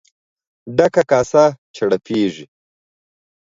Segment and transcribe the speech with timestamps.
[0.77, 1.43] ډکه کاسه
[1.75, 2.45] چړپېږي.